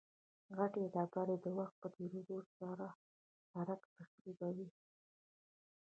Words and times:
غټې 0.57 0.83
ډبرې 0.93 1.35
د 1.41 1.45
وخت 1.57 1.75
په 1.81 1.87
تېرېدو 1.95 2.37
سره 2.57 2.87
سرک 3.51 3.81
تخریبوي 3.97 4.69